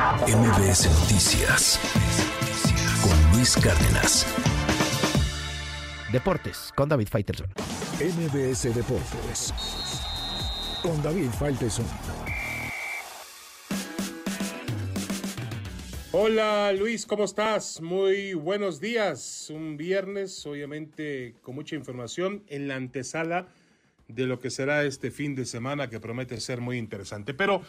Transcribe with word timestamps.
MBS 0.00 0.88
Noticias 0.98 1.78
con 3.02 3.32
Luis 3.36 3.54
Cárdenas. 3.54 4.26
Deportes 6.10 6.72
con 6.74 6.88
David 6.88 7.08
Faitelson. 7.08 7.48
MBS 8.00 8.74
Deportes 8.74 9.52
con 10.82 11.02
David 11.02 11.28
Faitelson. 11.38 11.84
Hola 16.12 16.72
Luis, 16.72 17.04
¿cómo 17.04 17.24
estás? 17.24 17.82
Muy 17.82 18.32
buenos 18.32 18.80
días. 18.80 19.50
Un 19.50 19.76
viernes, 19.76 20.46
obviamente, 20.46 21.34
con 21.42 21.54
mucha 21.54 21.76
información 21.76 22.42
en 22.46 22.68
la 22.68 22.76
antesala 22.76 23.48
de 24.08 24.24
lo 24.24 24.40
que 24.40 24.48
será 24.48 24.82
este 24.84 25.10
fin 25.10 25.34
de 25.34 25.44
semana 25.44 25.90
que 25.90 26.00
promete 26.00 26.40
ser 26.40 26.62
muy 26.62 26.78
interesante. 26.78 27.34
Pero 27.34 27.60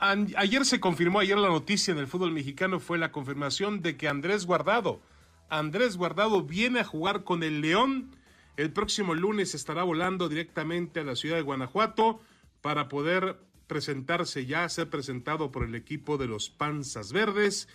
ayer 0.00 0.64
se 0.64 0.80
confirmó, 0.80 1.20
ayer 1.20 1.38
la 1.38 1.48
noticia 1.48 1.92
en 1.92 1.98
el 1.98 2.06
fútbol 2.06 2.32
mexicano 2.32 2.80
fue 2.80 2.98
la 2.98 3.12
confirmación 3.12 3.82
de 3.82 3.96
que 3.96 4.08
Andrés 4.08 4.46
Guardado, 4.46 5.00
Andrés 5.48 5.96
Guardado 5.96 6.42
viene 6.42 6.80
a 6.80 6.84
jugar 6.84 7.24
con 7.24 7.42
el 7.42 7.60
León. 7.60 8.10
El 8.56 8.72
próximo 8.72 9.14
lunes 9.14 9.54
estará 9.54 9.82
volando 9.82 10.28
directamente 10.28 11.00
a 11.00 11.04
la 11.04 11.16
ciudad 11.16 11.36
de 11.36 11.42
Guanajuato 11.42 12.20
para 12.60 12.88
poder 12.88 13.38
presentarse 13.66 14.46
ya, 14.46 14.68
ser 14.68 14.90
presentado 14.90 15.52
por 15.52 15.64
el 15.64 15.74
equipo 15.74 16.18
de 16.18 16.26
los 16.26 16.50
Panzas 16.50 17.12
Verdes 17.12 17.68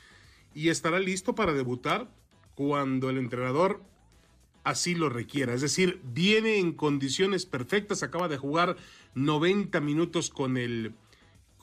y 0.53 0.69
estará 0.69 0.99
listo 0.99 1.35
para 1.35 1.53
debutar 1.53 2.09
cuando 2.55 3.09
el 3.09 3.17
entrenador 3.17 3.81
así 4.63 4.95
lo 4.95 5.09
requiera. 5.09 5.53
Es 5.53 5.61
decir, 5.61 5.99
viene 6.03 6.57
en 6.57 6.73
condiciones 6.73 7.45
perfectas, 7.45 8.03
acaba 8.03 8.27
de 8.27 8.37
jugar 8.37 8.77
90 9.15 9.79
minutos 9.81 10.29
con 10.29 10.57
el 10.57 10.93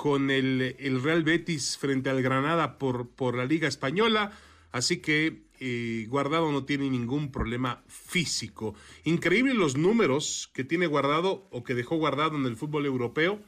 con 0.01 0.31
el, 0.31 1.03
Real 1.03 1.25
Betis 1.25 1.77
frente 1.77 2.09
al 2.09 2.23
Granada 2.23 2.79
por, 2.79 3.11
por 3.11 3.37
la 3.37 3.45
Liga 3.45 3.69
Española, 3.69 4.33
así 4.73 4.97
que 5.03 5.43
eh, 5.59 6.07
Guardado 6.09 6.51
no 6.53 6.65
tiene 6.65 6.89
ningún 6.89 7.31
problema 7.31 7.83
físico. 7.87 8.75
Increíble 9.05 9.53
los 9.53 9.77
números 9.77 10.51
que 10.55 10.65
tiene 10.65 10.87
Guardado 10.87 11.47
o 11.51 11.65
que 11.65 11.75
dejó 11.75 11.97
Guardado 11.97 12.39
en 12.39 12.47
el 12.47 12.57
fútbol 12.57 12.87
europeo. 12.87 13.41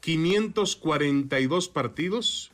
542 0.00 1.68
partidos, 1.68 2.50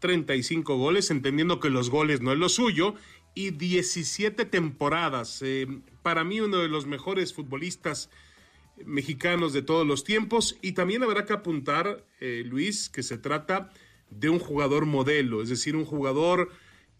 35 0.00 0.76
goles, 0.76 1.12
entendiendo 1.12 1.60
que 1.60 1.70
los 1.70 1.88
goles 1.88 2.20
no 2.20 2.32
es 2.32 2.38
lo 2.38 2.48
suyo, 2.48 2.96
y 3.32 3.50
17 3.50 4.44
temporadas. 4.44 5.40
Eh, 5.42 5.68
para 6.02 6.24
mí 6.24 6.40
uno 6.40 6.58
de 6.58 6.68
los 6.68 6.86
mejores 6.86 7.32
futbolistas 7.32 8.10
mexicanos 8.84 9.52
de 9.52 9.62
todos 9.62 9.86
los 9.86 10.04
tiempos 10.04 10.58
y 10.62 10.72
también 10.72 11.02
habrá 11.02 11.24
que 11.24 11.32
apuntar, 11.32 12.04
eh, 12.20 12.42
Luis, 12.46 12.88
que 12.88 13.02
se 13.02 13.18
trata 13.18 13.70
de 14.10 14.28
un 14.28 14.38
jugador 14.38 14.86
modelo, 14.86 15.42
es 15.42 15.48
decir, 15.48 15.76
un 15.76 15.84
jugador 15.84 16.50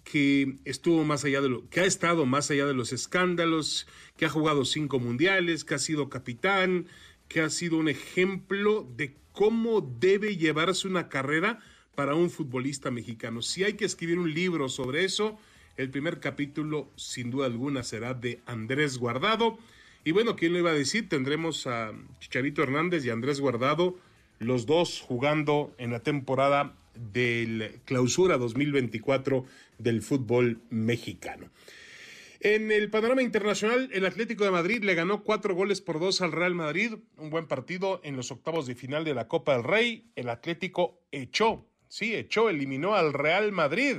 que 0.04 0.56
estuvo 0.64 1.04
más 1.04 1.24
allá 1.24 1.40
de 1.40 1.48
lo 1.48 1.68
que 1.68 1.80
ha 1.80 1.84
estado 1.84 2.26
más 2.26 2.50
allá 2.50 2.66
de 2.66 2.74
los 2.74 2.92
escándalos, 2.92 3.86
que 4.16 4.26
ha 4.26 4.30
jugado 4.30 4.64
cinco 4.64 4.98
mundiales, 4.98 5.64
que 5.64 5.74
ha 5.74 5.78
sido 5.78 6.08
capitán, 6.08 6.86
que 7.28 7.40
ha 7.40 7.50
sido 7.50 7.76
un 7.76 7.88
ejemplo 7.88 8.88
de 8.96 9.16
cómo 9.32 9.80
debe 9.80 10.36
llevarse 10.36 10.88
una 10.88 11.08
carrera 11.08 11.60
para 11.94 12.14
un 12.14 12.30
futbolista 12.30 12.90
mexicano. 12.90 13.42
Si 13.42 13.64
hay 13.64 13.74
que 13.74 13.84
escribir 13.84 14.18
un 14.18 14.32
libro 14.32 14.68
sobre 14.68 15.04
eso, 15.04 15.38
el 15.76 15.90
primer 15.90 16.20
capítulo 16.20 16.90
sin 16.96 17.30
duda 17.30 17.46
alguna 17.46 17.82
será 17.82 18.14
de 18.14 18.40
Andrés 18.46 18.98
Guardado 18.98 19.58
y 20.04 20.12
bueno, 20.12 20.36
¿quién 20.36 20.52
lo 20.52 20.58
iba 20.58 20.70
a 20.70 20.74
decir? 20.74 21.08
Tendremos 21.08 21.66
a 21.66 21.92
Chicharito 22.18 22.62
Hernández 22.62 23.04
y 23.04 23.10
Andrés 23.10 23.40
Guardado, 23.40 23.98
los 24.38 24.66
dos 24.66 25.00
jugando 25.00 25.74
en 25.78 25.92
la 25.92 26.00
temporada 26.00 26.74
del 26.94 27.80
clausura 27.84 28.36
2024 28.38 29.44
del 29.78 30.02
fútbol 30.02 30.60
mexicano. 30.70 31.48
En 32.40 32.72
el 32.72 32.90
panorama 32.90 33.22
internacional, 33.22 33.88
el 33.92 34.04
Atlético 34.04 34.42
de 34.42 34.50
Madrid 34.50 34.82
le 34.82 34.96
ganó 34.96 35.22
cuatro 35.22 35.54
goles 35.54 35.80
por 35.80 36.00
dos 36.00 36.20
al 36.22 36.32
Real 36.32 36.56
Madrid, 36.56 36.94
un 37.16 37.30
buen 37.30 37.46
partido 37.46 38.00
en 38.02 38.16
los 38.16 38.32
octavos 38.32 38.66
de 38.66 38.74
final 38.74 39.04
de 39.04 39.14
la 39.14 39.28
Copa 39.28 39.52
del 39.52 39.62
Rey. 39.62 40.10
El 40.16 40.28
Atlético 40.28 41.00
echó, 41.12 41.64
sí, 41.86 42.16
echó, 42.16 42.50
eliminó 42.50 42.96
al 42.96 43.12
Real 43.12 43.52
Madrid. 43.52 43.96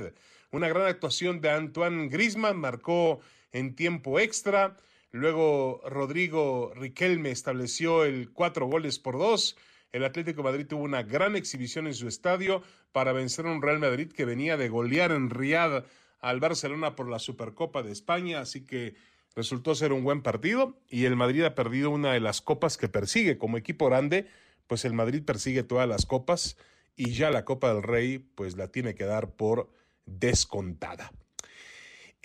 Una 0.50 0.68
gran 0.68 0.86
actuación 0.86 1.40
de 1.40 1.50
Antoine 1.50 2.10
Grisman, 2.10 2.58
marcó 2.58 3.20
en 3.52 3.74
tiempo 3.74 4.20
extra. 4.20 4.76
Luego 5.14 5.80
Rodrigo 5.86 6.72
Riquelme 6.74 7.30
estableció 7.30 8.04
el 8.04 8.32
cuatro 8.32 8.66
goles 8.66 8.98
por 8.98 9.16
dos. 9.16 9.56
El 9.92 10.04
Atlético 10.04 10.42
Madrid 10.42 10.66
tuvo 10.66 10.82
una 10.82 11.04
gran 11.04 11.36
exhibición 11.36 11.86
en 11.86 11.94
su 11.94 12.08
estadio 12.08 12.64
para 12.90 13.12
vencer 13.12 13.46
a 13.46 13.52
un 13.52 13.62
Real 13.62 13.78
Madrid 13.78 14.10
que 14.10 14.24
venía 14.24 14.56
de 14.56 14.68
golear 14.68 15.12
en 15.12 15.30
Riad 15.30 15.84
al 16.18 16.40
Barcelona 16.40 16.96
por 16.96 17.08
la 17.08 17.20
Supercopa 17.20 17.84
de 17.84 17.92
España, 17.92 18.40
así 18.40 18.66
que 18.66 18.96
resultó 19.36 19.76
ser 19.76 19.92
un 19.92 20.02
buen 20.02 20.20
partido 20.20 20.80
y 20.88 21.04
el 21.04 21.14
Madrid 21.14 21.44
ha 21.44 21.54
perdido 21.54 21.90
una 21.90 22.12
de 22.12 22.18
las 22.18 22.40
copas 22.40 22.76
que 22.76 22.88
persigue 22.88 23.38
como 23.38 23.56
equipo 23.56 23.86
grande, 23.86 24.26
pues 24.66 24.84
el 24.84 24.94
Madrid 24.94 25.22
persigue 25.24 25.62
todas 25.62 25.88
las 25.88 26.06
copas 26.06 26.56
y 26.96 27.12
ya 27.12 27.30
la 27.30 27.44
Copa 27.44 27.72
del 27.72 27.84
Rey 27.84 28.18
pues 28.18 28.56
la 28.56 28.66
tiene 28.66 28.96
que 28.96 29.04
dar 29.04 29.30
por 29.30 29.70
descontada. 30.06 31.12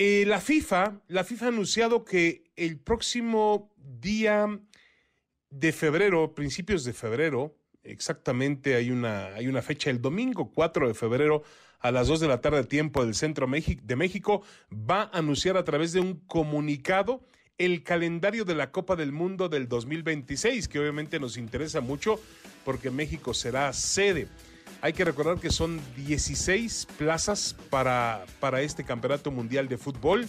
Eh, 0.01 0.23
la 0.25 0.39
FIFA, 0.39 1.01
la 1.09 1.25
FIFA 1.25 1.47
ha 1.47 1.49
anunciado 1.49 2.05
que 2.05 2.45
el 2.55 2.79
próximo 2.79 3.69
día 3.75 4.47
de 5.49 5.73
febrero, 5.73 6.33
principios 6.33 6.85
de 6.85 6.93
febrero, 6.93 7.57
exactamente 7.83 8.75
hay 8.75 8.91
una, 8.91 9.35
hay 9.35 9.49
una 9.49 9.61
fecha, 9.61 9.89
el 9.89 10.01
domingo 10.01 10.53
4 10.53 10.87
de 10.87 10.93
febrero 10.93 11.43
a 11.81 11.91
las 11.91 12.07
2 12.07 12.21
de 12.21 12.27
la 12.29 12.39
tarde 12.39 12.63
tiempo 12.63 13.03
del 13.03 13.13
centro 13.13 13.45
de 13.45 13.95
México, 13.97 14.41
va 14.71 15.01
a 15.01 15.17
anunciar 15.17 15.57
a 15.57 15.65
través 15.65 15.91
de 15.91 15.99
un 15.99 16.21
comunicado 16.27 17.21
el 17.57 17.83
calendario 17.83 18.45
de 18.45 18.55
la 18.55 18.71
Copa 18.71 18.95
del 18.95 19.11
Mundo 19.11 19.49
del 19.49 19.67
2026, 19.67 20.69
que 20.69 20.79
obviamente 20.79 21.19
nos 21.19 21.35
interesa 21.35 21.81
mucho 21.81 22.21
porque 22.63 22.89
México 22.89 23.33
será 23.33 23.73
sede. 23.73 24.29
Hay 24.81 24.93
que 24.93 25.03
recordar 25.03 25.39
que 25.39 25.51
son 25.51 25.81
16 25.97 26.87
plazas 26.97 27.55
para, 27.69 28.25
para 28.39 28.61
este 28.61 28.85
Campeonato 28.85 29.29
Mundial 29.29 29.67
de 29.67 29.77
Fútbol. 29.77 30.25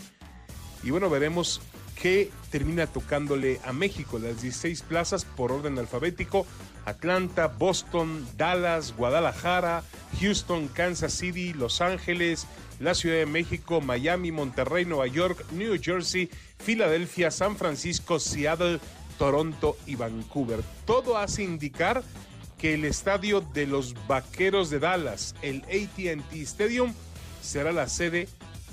Y 0.83 0.91
bueno, 0.91 1.09
veremos 1.09 1.61
qué 1.95 2.31
termina 2.51 2.87
tocándole 2.89 3.61
a 3.65 3.73
México. 3.73 4.19
Las 4.19 4.43
16 4.43 4.83
plazas 4.83 5.25
por 5.25 5.53
orden 5.53 5.79
alfabético. 5.79 6.47
Atlanta, 6.85 7.47
Boston, 7.47 8.27
Dallas, 8.37 8.97
Guadalajara, 8.97 9.85
Houston, 10.21 10.67
Kansas 10.69 11.13
City, 11.13 11.53
Los 11.53 11.81
Ángeles, 11.81 12.47
la 12.81 12.95
Ciudad 12.95 13.19
de 13.19 13.27
México, 13.27 13.81
Miami, 13.81 14.33
Monterrey, 14.33 14.85
Nueva 14.85 15.07
York, 15.07 15.45
New 15.53 15.79
Jersey, 15.81 16.31
Filadelfia, 16.59 17.31
San 17.31 17.57
Francisco, 17.57 18.19
Seattle, 18.19 18.81
Toronto 19.19 19.77
y 19.87 19.95
Vancouver. 19.95 20.61
Todo 20.87 21.19
hace 21.19 21.45
indicar 21.45 22.03
que 22.61 22.75
el 22.75 22.85
estadio 22.85 23.41
de 23.41 23.67
los 23.67 23.95
Vaqueros 24.07 24.69
de 24.69 24.79
Dallas, 24.79 25.35
el 25.41 25.63
ATT 25.63 26.35
Stadium, 26.35 26.93
será 27.41 27.73
la 27.73 27.89
sede 27.89 28.29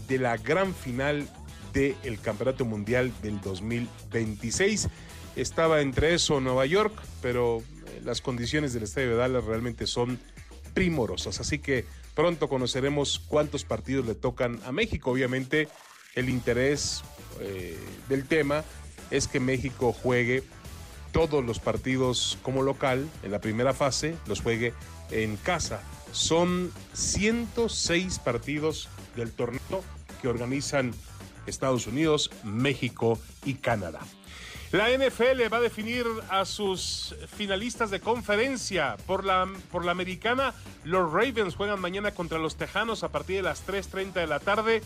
de 0.09 0.19
la 0.19 0.35
gran 0.35 0.75
final 0.75 1.27
del 1.73 2.19
Campeonato 2.19 2.65
Mundial 2.65 3.13
del 3.21 3.39
2026. 3.39 4.89
Estaba 5.37 5.81
entre 5.81 6.13
eso 6.13 6.41
Nueva 6.41 6.65
York, 6.65 6.93
pero 7.21 7.59
eh, 7.59 8.01
las 8.03 8.21
condiciones 8.21 8.73
del 8.73 8.83
estadio 8.83 9.11
de 9.11 9.15
Dallas 9.15 9.45
realmente 9.45 9.87
son 9.87 10.19
primorosas. 10.73 11.39
Así 11.39 11.59
que 11.59 11.85
pronto 12.13 12.49
conoceremos 12.49 13.19
cuántos 13.19 13.63
partidos 13.63 14.05
le 14.05 14.15
tocan 14.15 14.59
a 14.65 14.71
México. 14.71 15.11
Obviamente 15.11 15.69
el 16.15 16.29
interés 16.29 17.03
eh, 17.39 17.77
del 18.09 18.25
tema 18.25 18.65
es 19.11 19.27
que 19.27 19.39
México 19.39 19.93
juegue 19.93 20.43
todos 21.11 21.43
los 21.43 21.59
partidos 21.59 22.37
como 22.41 22.63
local 22.63 23.07
en 23.23 23.31
la 23.31 23.39
primera 23.39 23.73
fase 23.73 24.15
los 24.27 24.41
juegue 24.41 24.73
en 25.11 25.37
casa. 25.37 25.81
Son 26.11 26.71
106 26.93 28.19
partidos 28.19 28.89
del 29.15 29.31
torneo 29.31 29.83
que 30.21 30.27
organizan 30.27 30.93
Estados 31.45 31.87
Unidos, 31.87 32.29
México 32.43 33.19
y 33.45 33.55
Canadá. 33.55 34.01
La 34.71 34.89
NFL 34.89 35.51
va 35.51 35.57
a 35.57 35.61
definir 35.61 36.05
a 36.29 36.43
sus 36.43 37.15
finalistas 37.37 37.89
de 37.89 38.01
conferencia. 38.01 38.97
Por 39.05 39.23
la, 39.23 39.47
por 39.71 39.85
la 39.85 39.91
americana, 39.91 40.53
los 40.83 41.09
Ravens 41.09 41.55
juegan 41.55 41.79
mañana 41.79 42.11
contra 42.11 42.37
los 42.37 42.57
Tejanos 42.57 43.03
a 43.03 43.09
partir 43.09 43.37
de 43.37 43.43
las 43.43 43.65
3.30 43.65 44.13
de 44.13 44.27
la 44.27 44.39
tarde. 44.41 44.81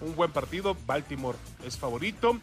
Un 0.00 0.16
buen 0.16 0.32
partido. 0.32 0.74
Baltimore 0.86 1.36
es 1.66 1.76
favorito. 1.76 2.38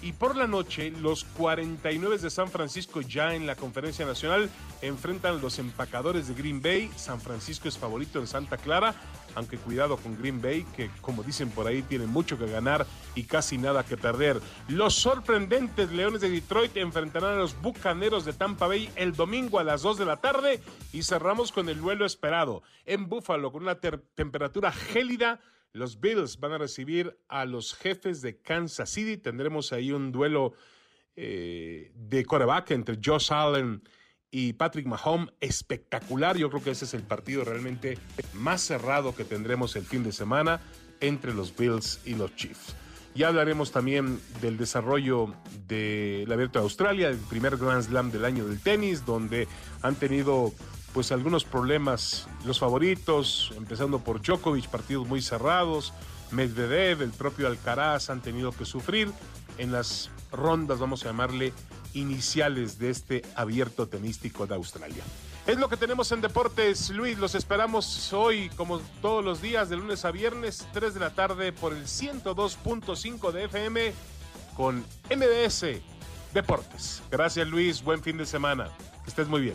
Y 0.00 0.12
por 0.12 0.36
la 0.36 0.46
noche, 0.46 0.90
los 0.90 1.24
49 1.24 2.18
de 2.18 2.30
San 2.30 2.48
Francisco 2.48 3.00
ya 3.00 3.34
en 3.34 3.46
la 3.46 3.56
conferencia 3.56 4.06
nacional 4.06 4.48
enfrentan 4.80 5.34
a 5.34 5.38
los 5.38 5.58
empacadores 5.58 6.28
de 6.28 6.34
Green 6.34 6.62
Bay. 6.62 6.88
San 6.94 7.20
Francisco 7.20 7.66
es 7.66 7.76
favorito 7.76 8.20
en 8.20 8.28
Santa 8.28 8.58
Clara, 8.58 8.94
aunque 9.34 9.58
cuidado 9.58 9.96
con 9.96 10.16
Green 10.16 10.40
Bay, 10.40 10.64
que 10.76 10.88
como 11.00 11.24
dicen 11.24 11.50
por 11.50 11.66
ahí, 11.66 11.82
tiene 11.82 12.06
mucho 12.06 12.38
que 12.38 12.46
ganar 12.46 12.86
y 13.16 13.24
casi 13.24 13.58
nada 13.58 13.84
que 13.84 13.96
perder. 13.96 14.40
Los 14.68 14.94
sorprendentes 14.94 15.90
Leones 15.90 16.20
de 16.20 16.30
Detroit 16.30 16.76
enfrentarán 16.76 17.34
a 17.34 17.38
los 17.38 17.60
Bucaneros 17.60 18.24
de 18.24 18.32
Tampa 18.32 18.68
Bay 18.68 18.88
el 18.94 19.14
domingo 19.14 19.58
a 19.58 19.64
las 19.64 19.82
2 19.82 19.98
de 19.98 20.04
la 20.04 20.18
tarde 20.18 20.62
y 20.92 21.02
cerramos 21.02 21.50
con 21.50 21.68
el 21.68 21.80
duelo 21.80 22.06
esperado 22.06 22.62
en 22.86 23.08
Buffalo 23.08 23.50
con 23.50 23.62
una 23.62 23.78
temperatura 23.80 24.70
gélida 24.70 25.40
los 25.78 26.00
Bills 26.00 26.38
van 26.38 26.52
a 26.52 26.58
recibir 26.58 27.18
a 27.28 27.44
los 27.44 27.74
jefes 27.74 28.20
de 28.20 28.38
Kansas 28.38 28.90
City. 28.90 29.16
Tendremos 29.16 29.72
ahí 29.72 29.92
un 29.92 30.12
duelo 30.12 30.52
eh, 31.16 31.92
de 31.94 32.24
coreback 32.24 32.72
entre 32.72 32.98
Josh 33.02 33.32
Allen 33.32 33.82
y 34.30 34.52
Patrick 34.52 34.86
Mahomes 34.86 35.32
espectacular. 35.40 36.36
Yo 36.36 36.50
creo 36.50 36.62
que 36.62 36.72
ese 36.72 36.84
es 36.84 36.94
el 36.94 37.02
partido 37.02 37.44
realmente 37.44 37.98
más 38.34 38.60
cerrado 38.60 39.14
que 39.14 39.24
tendremos 39.24 39.74
el 39.76 39.84
fin 39.84 40.02
de 40.02 40.12
semana 40.12 40.60
entre 41.00 41.32
los 41.32 41.56
Bills 41.56 42.00
y 42.04 42.14
los 42.14 42.34
Chiefs. 42.36 42.74
Ya 43.14 43.28
hablaremos 43.28 43.72
también 43.72 44.20
del 44.40 44.58
desarrollo 44.58 45.34
del 45.66 46.30
Abierto 46.30 46.58
de 46.58 46.64
Australia, 46.64 47.08
el 47.08 47.16
primer 47.16 47.56
Grand 47.56 47.82
Slam 47.82 48.12
del 48.12 48.24
año 48.24 48.46
del 48.46 48.60
tenis, 48.60 49.04
donde 49.04 49.48
han 49.82 49.94
tenido 49.96 50.52
pues 50.92 51.12
algunos 51.12 51.44
problemas, 51.44 52.26
los 52.44 52.58
favoritos, 52.58 53.52
empezando 53.56 53.98
por 54.00 54.22
Djokovic, 54.22 54.68
partidos 54.68 55.06
muy 55.06 55.22
cerrados, 55.22 55.92
Medvedev, 56.30 57.02
el 57.02 57.10
propio 57.10 57.46
Alcaraz 57.46 58.10
han 58.10 58.20
tenido 58.20 58.52
que 58.52 58.64
sufrir 58.64 59.10
en 59.58 59.72
las 59.72 60.10
rondas, 60.30 60.78
vamos 60.78 61.04
a 61.04 61.06
llamarle, 61.06 61.52
iniciales 61.94 62.78
de 62.78 62.90
este 62.90 63.22
abierto 63.34 63.88
tenístico 63.88 64.46
de 64.46 64.54
Australia. 64.54 65.02
Es 65.46 65.56
lo 65.56 65.70
que 65.70 65.78
tenemos 65.78 66.12
en 66.12 66.20
Deportes, 66.20 66.90
Luis. 66.90 67.18
Los 67.18 67.34
esperamos 67.34 68.12
hoy, 68.12 68.50
como 68.50 68.80
todos 69.00 69.24
los 69.24 69.40
días, 69.40 69.70
de 69.70 69.76
lunes 69.76 70.04
a 70.04 70.10
viernes, 70.10 70.66
3 70.74 70.92
de 70.92 71.00
la 71.00 71.14
tarde, 71.14 71.52
por 71.52 71.72
el 71.72 71.84
102.5 71.84 73.32
de 73.32 73.44
FM 73.44 73.94
con 74.54 74.84
MBS 75.08 75.80
Deportes. 76.34 77.02
Gracias, 77.10 77.48
Luis. 77.48 77.82
Buen 77.82 78.02
fin 78.02 78.18
de 78.18 78.26
semana. 78.26 78.68
Que 79.04 79.08
estés 79.08 79.26
muy 79.26 79.40
bien. 79.40 79.54